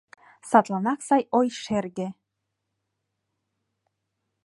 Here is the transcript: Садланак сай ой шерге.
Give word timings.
Садланак 0.49 0.99
сай 1.07 1.21
ой 1.37 1.47
шерге. 1.63 2.07